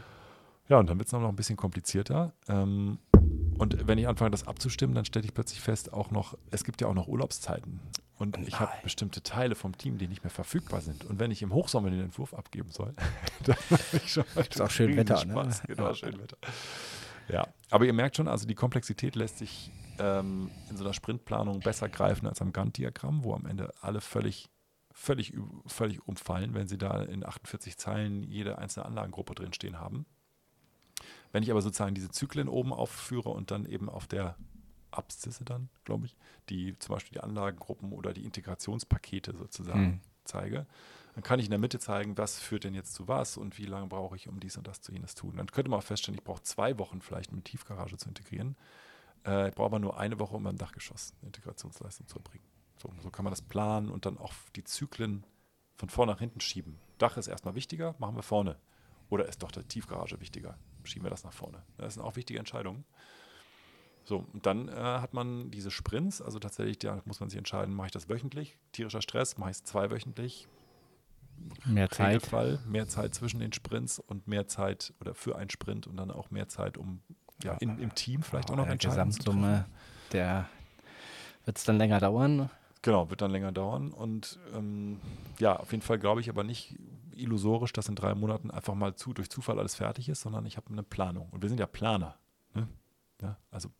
Ja, 0.69 0.79
und 0.79 0.89
dann 0.89 0.99
wird 0.99 1.07
es 1.07 1.13
noch 1.13 1.29
ein 1.29 1.37
bisschen 1.37 1.57
komplizierter. 1.57 2.33
Ähm, 2.49 2.99
und 3.59 3.87
wenn 3.87 3.99
ich 3.99 4.09
anfange, 4.09 4.31
das 4.31 4.47
abzustimmen, 4.47 4.95
dann 4.95 5.05
stelle 5.05 5.25
ich 5.25 5.35
plötzlich 5.35 5.61
fest, 5.61 5.93
auch 5.93 6.11
noch, 6.11 6.37
es 6.51 6.65
gibt 6.65 6.81
ja 6.81 6.89
auch 6.89 6.95
noch 6.95 7.07
Urlaubszeiten. 7.07 7.81
Und 8.17 8.39
ich 8.47 8.61
habe 8.61 8.71
Nein. 8.71 8.81
bestimmte 8.85 9.23
Teile 9.23 9.55
vom 9.57 9.77
Team, 9.77 9.99
die 9.99 10.07
nicht 10.07 10.23
mehr 10.23 10.31
verfügbar 10.31 10.81
sind. 10.81 11.05
Und 11.05 11.19
wenn 11.19 11.31
ich 11.33 11.43
im 11.43 11.53
Hochsommer 11.53 11.91
den 11.91 12.01
Entwurf 12.01 12.33
abgeben 12.33 12.71
soll, 12.71 12.95
dann 13.45 13.57
habe 13.71 13.83
ich 13.93 14.13
schon 14.13 14.25
mal 14.35 14.43
Ist 14.47 14.61
auch 14.61 14.71
schön 14.71 14.97
Wetter, 14.97 15.25
ne? 15.25 15.51
Genau, 15.67 15.89
Ja. 15.89 15.95
schön 15.95 16.19
Wetter. 16.21 16.37
Ja, 17.29 17.49
aber 17.71 17.87
ihr 17.87 17.93
merkt 17.93 18.17
schon, 18.17 18.29
also 18.29 18.47
die 18.47 18.55
Komplexität 18.55 19.17
lässt 19.17 19.39
sich 19.39 19.73
ähm, 19.99 20.51
in 20.71 20.77
so 20.77 20.85
einer 20.85 20.93
Sprintplanung 20.95 21.61
besser 21.61 21.89
greifen 21.89 22.27
als 22.27 22.41
am 22.41 22.53
Gantt-Diagramm, 22.53 23.25
wo 23.25 23.35
am 23.35 23.47
Ende 23.47 23.73
alle 23.81 24.01
völlig, 24.01 24.49
völlig, 24.93 25.33
völlig 25.67 26.07
umfallen, 26.07 26.55
wenn 26.55 26.69
sie 26.69 26.79
da 26.79 27.03
in 27.03 27.25
48 27.27 27.77
Zeilen 27.79 28.23
jede 28.23 28.59
einzelne 28.59 28.87
Anlagengruppe 28.87 29.35
drinstehen 29.35 29.81
haben. 29.81 30.07
Wenn 31.33 31.43
ich 31.43 31.51
aber 31.51 31.63
sozusagen 31.63 31.95
diese 31.97 32.11
Zyklen 32.11 32.49
oben 32.49 32.73
aufführe 32.73 33.31
und 33.31 33.51
dann 33.51 33.67
eben 33.67 33.89
auf 33.89 34.07
der 34.07 34.37
Abszisse 34.97 35.45
dann, 35.45 35.69
glaube 35.85 36.07
ich, 36.07 36.17
die 36.49 36.79
zum 36.79 36.95
Beispiel 36.95 37.13
die 37.19 37.21
Anlagengruppen 37.23 37.93
oder 37.93 38.13
die 38.13 38.25
Integrationspakete 38.25 39.37
sozusagen 39.37 39.81
Mhm. 39.81 40.01
zeige, 40.25 40.67
dann 41.15 41.23
kann 41.23 41.39
ich 41.39 41.47
in 41.47 41.51
der 41.51 41.61
Mitte 41.61 41.79
zeigen, 41.79 42.17
was 42.19 42.39
führt 42.41 42.65
denn 42.65 42.75
jetzt 42.75 42.95
zu 42.95 43.07
was 43.07 43.37
und 43.37 43.59
wie 43.59 43.67
lange 43.67 43.87
brauche 43.87 44.17
ich, 44.17 44.29
um 44.29 44.41
dies 44.41 44.57
und 44.57 44.67
das 44.67 44.81
zu 44.81 44.93
jenes 44.93 45.15
tun. 45.15 45.37
Dann 45.37 45.47
könnte 45.47 45.71
man 45.71 45.79
auch 45.79 45.85
feststellen, 45.85 46.19
ich 46.19 46.25
brauche 46.25 46.43
zwei 46.43 46.79
Wochen 46.79 47.01
vielleicht, 47.01 47.31
um 47.31 47.37
eine 47.37 47.45
Tiefgarage 47.45 47.97
zu 47.97 48.09
integrieren. 48.09 48.57
Äh, 49.25 49.49
ich 49.51 49.55
brauche 49.55 49.67
aber 49.67 49.79
nur 49.79 49.99
eine 49.99 50.19
Woche, 50.19 50.35
um 50.35 50.43
beim 50.43 50.59
Dachgeschoss 50.59 51.13
eine 51.21 51.29
Integrationsleistung 51.29 52.07
zu 52.09 52.17
erbringen. 52.17 52.47
So, 52.77 52.93
so 53.01 53.11
kann 53.11 53.25
man 53.25 53.33
das 53.33 53.43
planen 53.43 53.91
und 53.91 54.07
dann 54.07 54.19
auch 54.19 54.33
die 54.57 54.65
Zyklen 54.65 55.25
von 55.77 55.89
vorne 55.89 56.13
nach 56.13 56.19
hinten 56.19 56.41
schieben. 56.41 56.79
Dach 56.99 57.17
ist 57.17 57.29
erstmal 57.29 57.55
wichtiger, 57.55 57.95
machen 57.99 58.17
wir 58.17 58.23
vorne. 58.23 58.57
Oder 59.11 59.27
ist 59.29 59.43
doch 59.43 59.53
die 59.53 59.63
Tiefgarage 59.63 60.21
wichtiger? 60.21 60.59
Schieben 60.83 61.05
wir 61.05 61.11
das 61.11 61.25
nach 61.25 61.33
vorne. 61.33 61.63
Das 61.79 61.95
sind 61.95 62.03
auch 62.03 62.17
wichtige 62.17 62.39
Entscheidungen. 62.39 62.85
So, 64.05 64.27
und 64.33 64.45
dann 64.45 64.69
äh, 64.69 64.73
hat 64.73 65.15
man 65.15 65.51
diese 65.51 65.71
Sprints, 65.71 66.21
also 66.21 66.39
tatsächlich, 66.39 66.79
da 66.79 67.01
muss 67.07 67.21
man 67.21 67.31
sich 67.31 67.39
entscheiden, 67.39 67.75
mache 67.75 67.87
ich 67.87 67.93
das 67.93 68.09
wöchentlich, 68.09 68.59
tierischer 68.73 69.01
Stress, 69.01 69.39
mache 69.39 69.51
ich 69.51 69.57
es 69.57 69.65
zweiwöchentlich, 69.65 70.49
Mehr 71.67 71.91
Zeit. 71.91 72.09
Regelfall, 72.09 72.59
mehr 72.67 72.89
Zeit 72.89 73.15
zwischen 73.15 73.41
den 73.41 73.53
Sprints 73.53 73.99
und 73.99 74.29
mehr 74.29 74.47
Zeit 74.47 74.93
oder 75.01 75.15
für 75.15 75.37
einen 75.37 75.51
Sprint 75.51 75.87
und 75.87 75.97
dann 75.97 76.11
auch 76.11 76.31
mehr 76.31 76.49
Zeit, 76.49 76.79
um 76.79 77.01
ja, 77.43 77.55
in, 77.55 77.79
im 77.79 77.95
Team 77.95 78.23
vielleicht 78.23 78.51
auch 78.51 78.57
noch 78.57 78.67
Entscheidungen 78.67 79.13
zu 79.13 79.19
treffen. 79.19 79.41
Gesamtsumme, 79.41 79.65
der 80.13 80.49
wird 81.45 81.59
es 81.59 81.65
dann 81.65 81.77
länger 81.77 82.01
dauern. 82.01 82.51
Genau, 82.83 83.09
wird 83.11 83.23
dann 83.23 83.31
länger 83.31 83.53
dauern. 83.53 83.93
Und 83.93 84.39
ähm, 84.55 85.01
ja, 85.39 85.57
auf 85.57 85.73
jeden 85.73 85.83
Fall 85.83 85.99
glaube 85.99 86.21
ich 86.21 86.29
aber 86.29 86.45
nicht 86.45 86.79
illusorisch, 87.15 87.73
dass 87.73 87.89
in 87.89 87.95
drei 87.95 88.15
Monaten 88.15 88.51
einfach 88.51 88.75
mal 88.75 88.95
zu, 88.95 89.13
durch 89.13 89.31
Zufall 89.31 89.59
alles 89.59 89.75
fertig 89.75 90.09
ist, 90.09 90.21
sondern 90.21 90.47
ich 90.47 90.57
habe 90.57 90.71
eine 90.71 90.83
Planung. 90.83 91.29
Und 91.31 91.43
wir 91.43 91.49
sind 91.49 91.61
ja 91.61 91.67
Planer. 91.67 92.17
Ne? 92.55 92.69
Ja, 93.23 93.39
also 93.51 93.71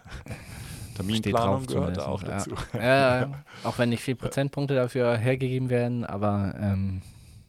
Terminplanung 0.96 1.64
drauf 1.64 1.66
gehört 1.66 1.96
da 1.96 2.06
auch 2.06 2.22
dazu. 2.22 2.50
Ja, 2.74 3.30
auch 3.64 3.78
wenn 3.78 3.88
nicht 3.88 4.02
viel 4.02 4.14
Prozentpunkte 4.14 4.74
dafür 4.74 5.16
hergegeben 5.16 5.70
werden, 5.70 6.04
aber 6.04 6.54
ähm, 6.60 7.00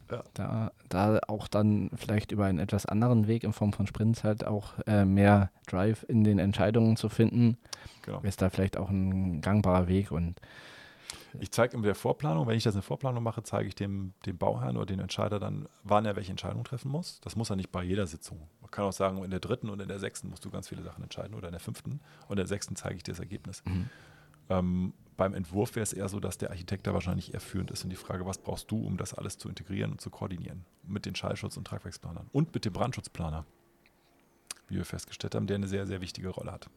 Ja. 0.10 0.24
da, 0.34 0.72
da 0.90 1.20
auch 1.28 1.48
dann 1.48 1.90
vielleicht 1.96 2.32
über 2.32 2.46
einen 2.46 2.60
etwas 2.60 2.86
anderen 2.86 3.28
Weg 3.28 3.44
in 3.44 3.52
Form 3.54 3.74
von 3.74 3.86
Sprints 3.88 4.24
halt 4.24 4.46
auch 4.46 4.74
äh, 4.88 5.06
mehr 5.06 5.50
Drive 5.68 6.06
in 6.08 6.24
den 6.24 6.40
Entscheidungen 6.40 6.96
zu 6.96 7.10
finden, 7.10 7.58
Genau. 8.04 8.20
ist 8.22 8.42
da 8.42 8.50
vielleicht 8.50 8.78
auch 8.78 8.90
ein 8.90 9.42
gangbarer 9.42 9.88
Weg 9.88 10.12
und 10.12 10.36
Ich 11.40 11.52
zeige 11.52 11.76
in 11.76 11.84
der 11.84 11.96
Vorplanung, 11.96 12.48
wenn 12.48 12.56
ich 12.56 12.64
das 12.64 12.76
in 12.76 12.80
der 12.80 12.84
Vorplanung 12.84 13.24
mache, 13.24 13.44
zeige 13.44 13.68
ich 13.68 13.76
dem, 13.76 14.14
dem 14.26 14.38
Bauherrn 14.38 14.78
oder 14.78 14.86
den 14.86 15.00
Entscheider 15.00 15.40
dann, 15.40 15.68
wann 15.84 16.06
er 16.06 16.16
welche 16.16 16.32
Entscheidung 16.32 16.64
treffen 16.64 16.92
muss. 16.92 17.20
Das 17.22 17.36
muss 17.36 17.50
er 17.50 17.56
nicht 17.56 17.72
bei 17.72 17.84
jeder 17.84 18.08
Sitzung. 18.08 18.48
Man 18.62 18.72
kann 18.72 18.86
auch 18.86 18.94
sagen, 18.94 19.24
in 19.24 19.32
der 19.32 19.40
dritten 19.40 19.70
und 19.70 19.82
in 19.82 19.88
der 19.88 20.00
sechsten 20.00 20.30
musst 20.30 20.46
du 20.46 20.50
ganz 20.50 20.70
viele 20.70 20.84
Sachen 20.84 21.04
entscheiden 21.04 21.36
oder 21.36 21.48
in 21.48 21.54
der 21.54 21.60
fünften 21.60 22.02
und 22.28 22.32
in 22.32 22.38
der 22.38 22.48
sechsten 22.48 22.76
zeige 22.76 22.96
ich 22.96 23.04
dir 23.04 23.12
das 23.12 23.20
Ergebnis. 23.20 23.64
Ähm, 24.50 24.94
beim 25.16 25.34
Entwurf 25.34 25.76
wäre 25.76 25.84
es 25.84 25.94
eher 25.94 26.10
so, 26.10 26.20
dass 26.20 26.38
der 26.38 26.50
Architekt 26.50 26.88
da 26.88 26.94
wahrscheinlich 26.94 27.34
eher 27.34 27.40
führend 27.40 27.72
ist 27.72 27.84
und 27.84 27.90
die 27.90 27.96
Frage, 27.96 28.26
was 28.26 28.38
brauchst 28.40 28.70
du, 28.72 28.86
um 28.86 28.98
das 28.98 29.14
alles 29.14 29.38
zu 29.38 29.48
integrieren 29.48 29.92
und 29.92 30.02
zu 30.02 30.10
koordinieren? 30.10 30.66
Mit 30.88 31.06
den 31.06 31.16
Schallschutz- 31.16 31.58
und 31.58 31.66
Tragwerksplanern 31.66 32.28
und 32.32 32.54
mit 32.54 32.66
dem 32.66 32.74
Brandschutzplaner, 32.74 33.46
wie 34.68 34.76
wir 34.76 34.86
festgestellt 34.86 35.36
haben, 35.36 35.48
der 35.48 35.56
eine 35.56 35.68
sehr, 35.68 35.88
sehr 35.88 36.02
wichtige 36.02 36.30
Rolle 36.30 36.52
hat. 36.52 36.70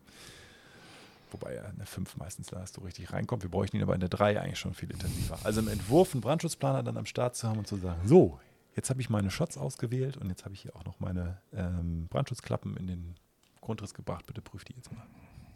Wobei 1.30 1.62
eine 1.64 1.86
5 1.86 2.16
meistens 2.16 2.48
da 2.48 2.64
so 2.66 2.82
richtig 2.82 3.12
reinkommt. 3.12 3.42
Wir 3.42 3.50
bräuchten 3.50 3.76
ihn 3.76 3.82
aber 3.82 3.94
in 3.94 4.00
der 4.00 4.08
3 4.08 4.40
eigentlich 4.40 4.58
schon 4.58 4.74
viel 4.74 4.90
intensiver. 4.90 5.38
Also 5.44 5.60
im 5.60 5.68
Entwurf 5.68 6.12
einen 6.14 6.20
Brandschutzplaner 6.20 6.82
dann 6.82 6.96
am 6.96 7.06
Start 7.06 7.36
zu 7.36 7.48
haben 7.48 7.58
und 7.58 7.66
zu 7.66 7.76
sagen, 7.76 8.00
so, 8.06 8.38
jetzt 8.74 8.90
habe 8.90 9.00
ich 9.00 9.10
meine 9.10 9.30
Shots 9.30 9.58
ausgewählt 9.58 10.16
und 10.16 10.28
jetzt 10.28 10.44
habe 10.44 10.54
ich 10.54 10.60
hier 10.60 10.76
auch 10.76 10.84
noch 10.84 11.00
meine 11.00 11.38
ähm, 11.52 12.06
Brandschutzklappen 12.08 12.76
in 12.76 12.86
den 12.86 13.14
Grundriss 13.60 13.94
gebracht. 13.94 14.26
Bitte 14.26 14.40
prüft 14.40 14.68
die 14.68 14.74
jetzt 14.74 14.92
mal, 14.92 15.02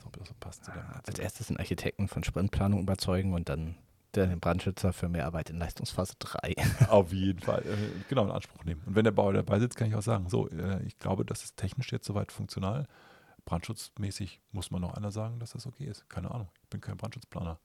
ob 0.04 0.16
das 0.18 0.28
so 0.28 0.34
passt 0.40 0.64
zu 0.64 0.72
deinem 0.72 0.86
Als 1.06 1.18
erstes 1.18 1.46
den 1.48 1.58
Architekten 1.58 2.08
von 2.08 2.24
Sprintplanung 2.24 2.80
überzeugen 2.80 3.34
und 3.34 3.48
dann 3.48 3.76
den 4.16 4.40
Brandschützer 4.40 4.92
für 4.92 5.08
mehr 5.08 5.26
Arbeit 5.26 5.50
in 5.50 5.58
Leistungsphase 5.58 6.14
3. 6.18 6.54
Auf 6.88 7.12
jeden 7.12 7.40
Fall. 7.40 7.60
Äh, 7.60 7.76
genau, 8.08 8.24
in 8.24 8.30
Anspruch 8.30 8.64
nehmen. 8.64 8.82
Und 8.86 8.96
wenn 8.96 9.04
der 9.04 9.12
Bauer 9.12 9.32
dabei 9.32 9.60
sitzt, 9.60 9.76
kann 9.76 9.88
ich 9.88 9.94
auch 9.94 10.02
sagen, 10.02 10.28
so, 10.28 10.48
äh, 10.48 10.82
ich 10.84 10.98
glaube, 10.98 11.24
das 11.24 11.44
ist 11.44 11.56
technisch 11.56 11.92
jetzt 11.92 12.06
soweit 12.06 12.32
funktional. 12.32 12.86
Brandschutzmäßig 13.50 14.40
muss 14.52 14.70
man 14.70 14.80
noch 14.80 14.94
einer 14.94 15.10
sagen, 15.10 15.40
dass 15.40 15.50
das 15.50 15.66
okay 15.66 15.84
ist. 15.84 16.08
Keine 16.08 16.30
Ahnung. 16.30 16.48
Ich 16.62 16.68
bin 16.68 16.80
kein 16.80 16.96
Brandschutzplaner. 16.96 17.58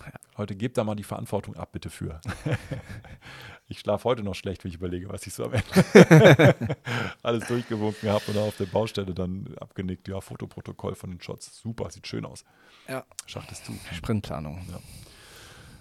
Ja. 0.00 0.12
Heute 0.36 0.56
gebt 0.56 0.76
da 0.76 0.82
mal 0.82 0.96
die 0.96 1.04
Verantwortung 1.04 1.54
ab, 1.54 1.70
bitte 1.70 1.88
für. 1.88 2.20
ich 3.68 3.78
schlafe 3.78 4.02
heute 4.02 4.24
noch 4.24 4.34
schlecht, 4.34 4.64
wenn 4.64 4.70
ich 4.70 4.74
überlege, 4.74 5.08
was 5.08 5.24
ich 5.28 5.34
so 5.34 5.44
am 5.44 5.52
Ende 5.52 6.56
alles 7.22 7.46
durchgewunken 7.46 8.08
habe 8.08 8.24
oder 8.32 8.40
auf 8.40 8.56
der 8.56 8.66
Baustelle 8.66 9.14
dann 9.14 9.54
abgenickt. 9.60 10.08
Ja, 10.08 10.20
Fotoprotokoll 10.20 10.96
von 10.96 11.10
den 11.10 11.20
Shots. 11.20 11.60
Super, 11.60 11.88
sieht 11.92 12.08
schön 12.08 12.24
aus. 12.24 12.44
Ja. 12.88 13.04
Schacht 13.26 13.52
es 13.52 13.62
zu. 13.62 13.72
Sprintplanung. 13.92 14.66
Ja. 14.68 14.80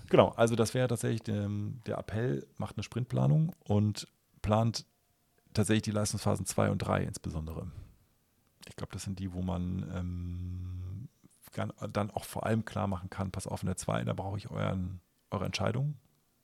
Genau, 0.10 0.30
also 0.36 0.56
das 0.56 0.76
wäre 0.76 0.88
tatsächlich 0.88 1.24
der, 1.24 1.50
der 1.88 1.98
Appell, 1.98 2.46
macht 2.58 2.78
eine 2.78 2.84
Sprintplanung 2.84 3.56
und 3.64 4.08
plant 4.44 4.86
tatsächlich 5.56 5.82
die 5.82 5.92
Leistungsphasen 5.92 6.46
2 6.46 6.70
und 6.70 6.78
3 6.78 7.02
insbesondere. 7.02 7.72
Ich 8.68 8.76
glaube, 8.76 8.94
das 8.94 9.04
sind 9.04 9.20
die, 9.20 9.34
wo 9.34 9.42
man 9.42 9.90
ähm, 9.94 11.10
dann 11.92 12.12
auch 12.12 12.24
vor 12.24 12.46
allem 12.46 12.66
klar 12.66 12.88
machen 12.88 13.10
kann, 13.10 13.32
pass 13.32 13.48
auf, 13.48 13.62
in 13.62 13.68
der 13.68 13.78
2, 13.78 14.04
da 14.06 14.14
brauche 14.14 14.38
ich 14.38 14.50
euren, 14.50 15.00
eure 15.30 15.46
Entscheidung, 15.46 15.96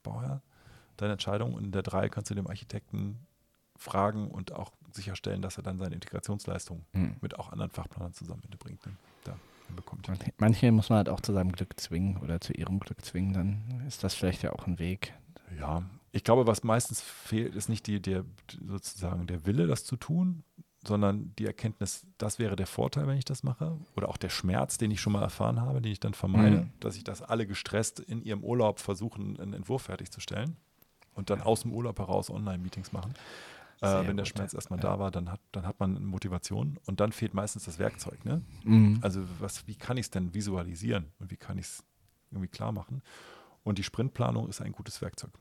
Bauherr, 0.04 0.42
deine 0.98 1.14
Entscheidung. 1.14 1.54
Und 1.54 1.66
in 1.66 1.72
der 1.72 1.84
3 1.84 2.10
kannst 2.10 2.30
du 2.30 2.36
dem 2.36 2.48
Architekten 2.48 3.26
fragen 3.76 4.30
und 4.30 4.52
auch 4.52 4.72
sicherstellen, 4.92 5.42
dass 5.42 5.58
er 5.58 5.64
dann 5.64 5.80
seine 5.80 5.96
Integrationsleistung 5.96 6.86
mhm. 6.94 7.16
mit 7.22 7.40
auch 7.40 7.52
anderen 7.52 7.72
Fachplanern 7.72 8.14
zusammen 8.14 8.44
bringt. 8.60 8.86
Ne? 8.86 8.94
Da 9.24 9.36
bekommt. 9.76 10.10
Manche 10.38 10.72
muss 10.72 10.90
man 10.90 10.98
halt 10.98 11.10
auch 11.10 11.22
zu 11.22 11.34
seinem 11.34 11.52
Glück 11.52 11.80
zwingen 11.80 12.18
oder 12.18 12.42
zu 12.42 12.54
ihrem 12.54 12.80
Glück 12.80 13.04
zwingen, 13.06 13.34
dann 13.34 13.84
ist 13.88 14.04
das 14.04 14.16
vielleicht 14.16 14.44
ja 14.44 14.54
auch 14.54 14.68
ein 14.68 14.80
Weg. 14.80 15.14
Ja, 15.58 15.84
ich 16.12 16.24
glaube, 16.24 16.48
was 16.48 16.64
meistens 16.64 17.02
fehlt, 17.02 17.56
ist 17.56 17.70
nicht 17.70 17.88
die, 17.88 18.02
der, 18.02 18.26
sozusagen 18.68 19.28
der 19.28 19.46
Wille, 19.46 19.68
das 19.68 19.84
zu 19.84 19.96
tun, 19.96 20.44
sondern 20.86 21.34
die 21.38 21.46
Erkenntnis, 21.46 22.06
das 22.18 22.40
wäre 22.40 22.56
der 22.56 22.68
Vorteil, 22.68 23.08
wenn 23.08 23.18
ich 23.18 23.26
das 23.26 23.44
mache. 23.44 23.78
Oder 23.96 24.10
auch 24.10 24.18
der 24.18 24.30
Schmerz, 24.30 24.78
den 24.78 24.92
ich 24.92 25.02
schon 25.02 25.14
mal 25.14 25.22
erfahren 25.22 25.60
habe, 25.60 25.82
den 25.82 25.92
ich 25.92 26.00
dann 26.00 26.14
vermeide, 26.14 26.58
mhm. 26.58 26.70
dass 26.80 26.96
ich 26.96 27.04
das 27.04 27.22
alle 27.22 27.46
gestresst 27.46 28.00
in 28.00 28.24
ihrem 28.24 28.44
Urlaub 28.44 28.80
versuchen, 28.80 29.40
einen 29.40 29.54
Entwurf 29.54 29.84
fertigzustellen 29.84 30.56
und 31.16 31.30
dann 31.30 31.42
aus 31.42 31.62
dem 31.62 31.74
Urlaub 31.74 32.00
heraus 32.00 32.30
Online-Meetings 32.30 32.92
machen. 32.92 33.14
Äh, 33.82 34.08
wenn 34.08 34.18
der 34.18 34.26
gut, 34.26 34.28
Schmerz 34.36 34.54
erstmal 34.54 34.80
ja. 34.80 34.84
da 34.84 35.00
war, 35.00 35.12
dann 35.12 35.32
hat, 35.32 35.40
dann 35.52 35.66
hat 35.66 35.80
man 35.80 36.04
Motivation 36.04 36.80
und 36.86 37.00
dann 37.00 37.12
fehlt 37.12 37.34
meistens 37.34 37.66
das 37.66 37.80
Werkzeug. 37.80 38.24
Ne? 38.26 38.42
Mhm. 38.64 39.00
Also 39.02 39.22
was, 39.40 39.68
wie 39.68 39.76
kann 39.76 39.98
ich 39.98 40.08
es 40.08 40.10
denn 40.12 40.34
visualisieren 40.34 41.12
und 41.20 41.32
wie 41.32 41.38
kann 41.38 41.58
ich 41.58 41.66
es 41.66 41.84
irgendwie 42.32 42.50
klar 42.50 42.72
machen? 42.72 43.02
Und 43.64 43.78
die 43.78 43.84
Sprintplanung 43.84 44.50
ist 44.50 44.62
ein 44.62 44.72
gutes 44.72 45.02
Werkzeug 45.02 45.32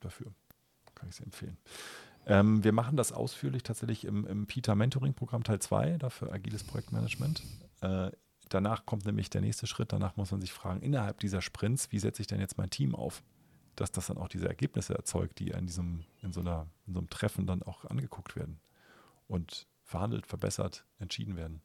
dafür. 0.00 0.32
Kann 0.94 1.08
ich 1.08 1.16
sehr 1.16 1.26
empfehlen. 1.26 1.58
Ähm, 2.26 2.64
wir 2.64 2.72
machen 2.72 2.96
das 2.96 3.12
ausführlich 3.12 3.62
tatsächlich 3.62 4.04
im, 4.04 4.26
im 4.26 4.46
Peter 4.46 4.74
Mentoring 4.74 5.14
Programm 5.14 5.44
Teil 5.44 5.60
2, 5.60 5.98
dafür 5.98 6.32
agiles 6.32 6.64
Projektmanagement. 6.64 7.42
Äh, 7.80 8.10
danach 8.48 8.84
kommt 8.84 9.06
nämlich 9.06 9.30
der 9.30 9.40
nächste 9.40 9.66
Schritt. 9.66 9.92
Danach 9.92 10.16
muss 10.16 10.32
man 10.32 10.40
sich 10.40 10.52
fragen, 10.52 10.80
innerhalb 10.80 11.20
dieser 11.20 11.40
Sprints, 11.40 11.92
wie 11.92 11.98
setze 11.98 12.22
ich 12.22 12.26
denn 12.26 12.40
jetzt 12.40 12.58
mein 12.58 12.70
Team 12.70 12.94
auf? 12.94 13.22
Dass 13.76 13.92
das 13.92 14.06
dann 14.06 14.18
auch 14.18 14.28
diese 14.28 14.48
Ergebnisse 14.48 14.94
erzeugt, 14.94 15.38
die 15.38 15.50
in, 15.50 15.66
diesem, 15.66 16.04
in, 16.22 16.32
so, 16.32 16.40
einer, 16.40 16.66
in 16.86 16.94
so 16.94 16.98
einem 16.98 17.10
Treffen 17.10 17.46
dann 17.46 17.62
auch 17.62 17.84
angeguckt 17.84 18.34
werden 18.34 18.58
und 19.28 19.66
verhandelt, 19.84 20.26
verbessert, 20.26 20.84
entschieden 20.98 21.36
werden 21.36 21.62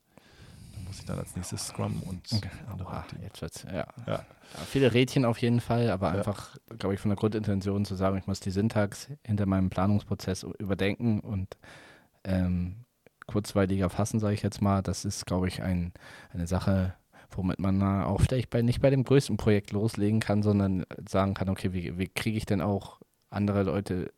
muss 0.85 0.99
ich 0.99 1.05
dann 1.05 1.19
als 1.19 1.35
nächstes 1.35 1.67
Scrum 1.67 2.01
und 2.03 2.21
okay. 2.33 2.49
andere 2.69 2.89
Oha, 2.89 3.05
jetzt 3.21 3.41
wird's, 3.41 3.63
ja. 3.63 3.73
Ja. 3.73 3.87
ja. 4.07 4.25
Viele 4.67 4.93
Rädchen 4.93 5.25
auf 5.25 5.37
jeden 5.37 5.61
Fall, 5.61 5.89
aber 5.89 6.09
ja. 6.09 6.17
einfach, 6.17 6.57
glaube 6.77 6.95
ich, 6.95 6.99
von 6.99 7.09
der 7.09 7.15
Grundintention 7.15 7.85
zu 7.85 7.95
sagen, 7.95 8.17
ich 8.17 8.27
muss 8.27 8.39
die 8.39 8.51
Syntax 8.51 9.09
hinter 9.25 9.45
meinem 9.45 9.69
Planungsprozess 9.69 10.43
überdenken 10.59 11.19
und 11.21 11.57
ähm, 12.23 12.85
kurzweiliger 13.27 13.89
fassen, 13.89 14.19
sage 14.19 14.33
ich 14.33 14.43
jetzt 14.43 14.61
mal. 14.61 14.81
Das 14.81 15.05
ist, 15.05 15.25
glaube 15.25 15.47
ich, 15.47 15.61
ein, 15.61 15.93
eine 16.33 16.47
Sache, 16.47 16.93
womit 17.31 17.59
man 17.59 17.81
auch 17.81 18.21
vielleicht 18.21 18.49
bei, 18.49 18.61
nicht 18.61 18.81
bei 18.81 18.89
dem 18.89 19.03
größten 19.03 19.37
Projekt 19.37 19.71
loslegen 19.71 20.19
kann, 20.19 20.43
sondern 20.43 20.85
sagen 21.07 21.33
kann, 21.33 21.49
okay, 21.49 21.73
wie, 21.73 21.97
wie 21.97 22.07
kriege 22.07 22.37
ich 22.37 22.45
denn 22.45 22.61
auch 22.61 22.99
andere 23.29 23.63
Leute 23.63 24.11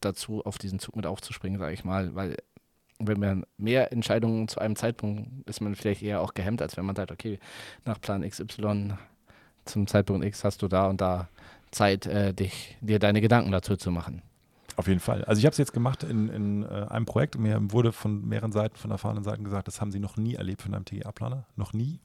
dazu, 0.00 0.44
auf 0.44 0.58
diesen 0.58 0.78
Zug 0.78 0.96
mit 0.96 1.06
aufzuspringen, 1.06 1.58
sage 1.58 1.74
ich 1.74 1.84
mal, 1.84 2.14
weil 2.14 2.36
wenn 3.06 3.20
man 3.20 3.46
mehr 3.56 3.92
Entscheidungen 3.92 4.48
zu 4.48 4.60
einem 4.60 4.76
Zeitpunkt 4.76 5.48
ist 5.48 5.60
man 5.60 5.74
vielleicht 5.74 6.02
eher 6.02 6.20
auch 6.20 6.34
gehemmt, 6.34 6.62
als 6.62 6.76
wenn 6.76 6.84
man 6.84 6.96
sagt, 6.96 7.12
okay, 7.12 7.38
nach 7.84 8.00
Plan 8.00 8.28
XY 8.28 8.94
zum 9.64 9.86
Zeitpunkt 9.86 10.24
X 10.24 10.44
hast 10.44 10.62
du 10.62 10.68
da 10.68 10.86
und 10.88 11.00
da 11.00 11.28
Zeit, 11.70 12.06
äh, 12.06 12.32
dich, 12.32 12.76
dir 12.80 12.98
deine 12.98 13.20
Gedanken 13.20 13.50
dazu 13.50 13.76
zu 13.76 13.90
machen. 13.90 14.22
Auf 14.76 14.88
jeden 14.88 15.00
Fall. 15.00 15.24
Also 15.24 15.38
ich 15.38 15.46
habe 15.46 15.52
es 15.52 15.58
jetzt 15.58 15.72
gemacht 15.72 16.02
in, 16.02 16.28
in 16.28 16.62
äh, 16.64 16.86
einem 16.88 17.06
Projekt. 17.06 17.38
Mir 17.38 17.60
wurde 17.72 17.92
von 17.92 18.26
mehreren 18.26 18.52
Seiten, 18.52 18.76
von 18.76 18.90
erfahrenen 18.90 19.22
Seiten 19.22 19.44
gesagt, 19.44 19.68
das 19.68 19.80
haben 19.80 19.92
sie 19.92 20.00
noch 20.00 20.16
nie 20.16 20.34
erlebt 20.34 20.62
von 20.62 20.74
einem 20.74 20.84
TGA-Planer. 20.84 21.46
Noch 21.56 21.72
nie. 21.72 22.00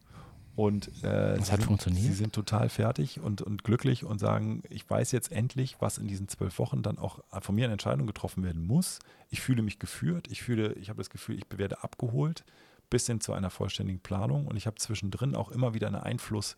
Und 0.59 0.89
äh, 1.05 1.37
das 1.37 1.53
hat 1.53 1.59
sind, 1.59 1.67
funktioniert. 1.67 2.05
Sie 2.05 2.11
sind 2.11 2.33
total 2.33 2.67
fertig 2.67 3.21
und, 3.21 3.41
und 3.41 3.63
glücklich 3.63 4.03
und 4.03 4.19
sagen, 4.19 4.61
ich 4.69 4.89
weiß 4.89 5.13
jetzt 5.13 5.31
endlich, 5.31 5.77
was 5.79 5.97
in 5.97 6.09
diesen 6.09 6.27
zwölf 6.27 6.59
Wochen 6.59 6.83
dann 6.83 6.97
auch 6.97 7.23
von 7.39 7.55
mir 7.55 7.63
eine 7.63 7.71
Entscheidung 7.71 8.05
getroffen 8.07 8.43
werden 8.43 8.67
muss. 8.67 8.99
Ich 9.29 9.39
fühle 9.39 9.61
mich 9.61 9.79
geführt, 9.79 10.27
ich 10.29 10.41
fühle, 10.41 10.73
ich 10.73 10.89
habe 10.89 10.97
das 10.97 11.09
Gefühl, 11.09 11.37
ich 11.37 11.45
werde 11.57 11.81
abgeholt 11.81 12.43
bis 12.89 13.07
hin 13.07 13.21
zu 13.21 13.31
einer 13.31 13.49
vollständigen 13.49 14.01
Planung 14.01 14.47
und 14.47 14.57
ich 14.57 14.67
habe 14.67 14.75
zwischendrin 14.75 15.33
auch 15.33 15.49
immer 15.49 15.73
wieder 15.73 15.87
einen 15.87 15.95
Einfluss 15.95 16.57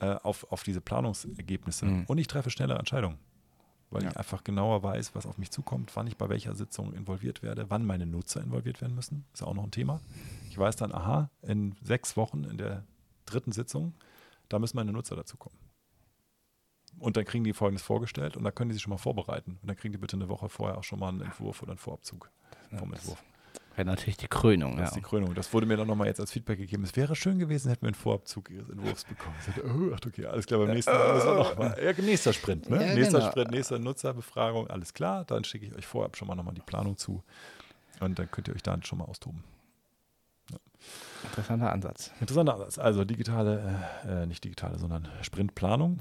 äh, 0.00 0.06
auf, 0.06 0.50
auf 0.50 0.64
diese 0.64 0.80
Planungsergebnisse 0.80 1.86
mhm. 1.86 2.04
und 2.08 2.18
ich 2.18 2.26
treffe 2.26 2.50
schnellere 2.50 2.80
Entscheidungen 2.80 3.18
weil 3.90 4.02
ja. 4.02 4.10
ich 4.10 4.16
einfach 4.18 4.44
genauer 4.44 4.82
weiß, 4.82 5.14
was 5.14 5.24
auf 5.24 5.38
mich 5.38 5.50
zukommt, 5.50 5.96
wann 5.96 6.06
ich 6.06 6.18
bei 6.18 6.28
welcher 6.28 6.54
Sitzung 6.54 6.92
involviert 6.92 7.42
werde, 7.42 7.70
wann 7.70 7.86
meine 7.86 8.04
Nutzer 8.04 8.42
involviert 8.42 8.82
werden 8.82 8.94
müssen. 8.94 9.24
Ist 9.32 9.42
auch 9.42 9.54
noch 9.54 9.64
ein 9.64 9.70
Thema. 9.70 10.02
Ich 10.50 10.58
weiß 10.58 10.76
dann, 10.76 10.92
aha, 10.92 11.30
in 11.40 11.74
sechs 11.82 12.14
Wochen 12.14 12.44
in 12.44 12.58
der 12.58 12.84
dritten 13.30 13.52
Sitzung, 13.52 13.94
da 14.48 14.58
müssen 14.58 14.76
meine 14.76 14.92
Nutzer 14.92 15.16
dazu 15.16 15.36
kommen. 15.36 15.56
Und 16.98 17.16
dann 17.16 17.24
kriegen 17.24 17.44
die 17.44 17.52
Folgendes 17.52 17.82
vorgestellt 17.82 18.36
und 18.36 18.44
da 18.44 18.50
können 18.50 18.70
die 18.70 18.74
sich 18.74 18.82
schon 18.82 18.90
mal 18.90 18.98
vorbereiten. 18.98 19.58
Und 19.62 19.68
dann 19.68 19.76
kriegen 19.76 19.92
die 19.92 19.98
bitte 19.98 20.16
eine 20.16 20.28
Woche 20.28 20.48
vorher 20.48 20.78
auch 20.78 20.84
schon 20.84 20.98
mal 20.98 21.08
einen 21.08 21.20
Entwurf 21.20 21.62
oder 21.62 21.72
einen 21.72 21.78
Vorabzug 21.78 22.30
vom 22.76 22.92
Entwurf. 22.92 23.22
Wäre 23.76 23.86
natürlich 23.86 24.16
die 24.16 24.26
Krönung. 24.26 24.72
Das 24.72 24.80
ja. 24.80 24.86
ist 24.86 24.96
die 24.96 25.02
Krönung. 25.02 25.34
Das 25.34 25.52
wurde 25.52 25.64
mir 25.64 25.76
dann 25.76 25.86
nochmal 25.86 26.08
jetzt 26.08 26.18
als 26.18 26.32
Feedback 26.32 26.58
gegeben. 26.58 26.82
Es 26.82 26.96
wäre 26.96 27.14
schön 27.14 27.38
gewesen, 27.38 27.68
hätten 27.68 27.82
wir 27.82 27.88
einen 27.88 27.94
Vorabzug 27.94 28.50
ihres 28.50 28.68
Entwurfs 28.68 29.04
bekommen. 29.04 29.36
Ich 29.38 29.44
sagte, 29.44 29.62
oh, 29.64 29.94
okay, 29.94 30.26
alles 30.26 30.46
klar, 30.46 30.58
beim 30.58 30.74
nächsten 30.74 30.92
Mal 30.92 31.14
müssen 31.14 31.28
wir 31.28 31.34
nochmal. 31.34 31.80
Ja, 31.80 31.92
nächster 31.92 32.32
Sprint, 32.32 32.68
ne? 32.68 32.84
Ja, 32.84 32.94
nächster 32.94 33.18
genau. 33.18 33.30
Sprint, 33.30 33.50
nächster 33.52 33.78
Nutzerbefragung, 33.78 34.66
alles 34.66 34.92
klar. 34.92 35.24
Dann 35.24 35.44
schicke 35.44 35.66
ich 35.66 35.74
euch 35.76 35.86
vorab 35.86 36.16
schon 36.16 36.26
mal 36.26 36.34
nochmal 36.34 36.54
die 36.54 36.60
Planung 36.60 36.96
zu. 36.96 37.22
Und 38.00 38.18
dann 38.18 38.28
könnt 38.28 38.48
ihr 38.48 38.54
euch 38.56 38.64
dann 38.64 38.82
schon 38.82 38.98
mal 38.98 39.04
austoben. 39.04 39.44
Interessanter 41.24 41.72
Ansatz. 41.72 42.12
Interessanter 42.20 42.54
Ansatz. 42.54 42.78
Also 42.78 43.04
digitale, 43.04 43.80
äh, 44.06 44.22
äh, 44.22 44.26
nicht 44.26 44.44
digitale, 44.44 44.78
sondern 44.78 45.08
Sprintplanung. 45.22 46.00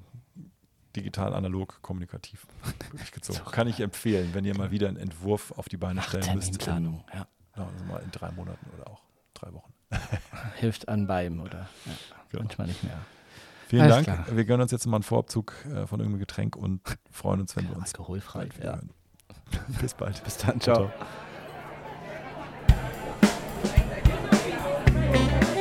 Digital, 0.95 1.33
analog, 1.33 1.79
kommunikativ. 1.81 2.47
Durchgezogen. 2.91 3.45
Kann 3.51 3.67
ich 3.67 3.79
empfehlen, 3.79 4.29
wenn 4.33 4.45
ihr 4.45 4.57
mal 4.57 4.71
wieder 4.71 4.87
einen 4.87 4.97
Entwurf 4.97 5.51
auf 5.51 5.69
die 5.69 5.77
Beine 5.77 6.01
stellen 6.01 6.35
müsst. 6.35 6.57
Planung, 6.59 7.03
ja. 7.13 7.27
Also 7.53 7.85
mal 7.85 8.01
in 8.03 8.11
drei 8.11 8.31
Monaten 8.31 8.65
oder 8.75 8.89
auch 8.89 9.01
drei 9.33 9.51
Wochen. 9.53 9.73
Hilft 10.55 10.89
an 10.89 11.07
beim 11.07 11.39
oder 11.39 11.69
ja, 11.85 11.93
genau. 12.29 12.43
manchmal 12.43 12.67
nicht 12.67 12.83
mehr. 12.83 12.99
Vielen 13.67 13.83
Alles 13.83 14.05
Dank. 14.05 14.25
Klar. 14.25 14.37
Wir 14.37 14.45
gönnen 14.45 14.61
uns 14.61 14.71
jetzt 14.71 14.85
mal 14.85 14.97
einen 14.97 15.03
Vorabzug 15.03 15.53
äh, 15.65 15.87
von 15.87 15.99
irgendeinem 15.99 16.19
Getränk 16.19 16.55
und 16.55 16.81
freuen 17.11 17.41
uns, 17.41 17.55
wenn 17.55 17.67
wir 17.69 17.75
uns 17.75 17.93
alkoholfrei 17.93 18.49
ja. 18.63 18.79
Bis 19.81 19.93
bald. 19.93 20.23
Bis 20.23 20.37
dann. 20.37 20.59
Ciao. 20.61 20.75
Ciao. 20.75 20.91
Thank 25.09 25.51
you. 25.51 25.56